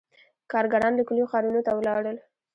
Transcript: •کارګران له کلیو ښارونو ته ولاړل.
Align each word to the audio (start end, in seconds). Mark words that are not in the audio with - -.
•کارګران 0.51 0.93
له 0.97 1.03
کلیو 1.07 1.29
ښارونو 1.31 1.61
ته 1.65 1.71
ولاړل. 1.75 2.17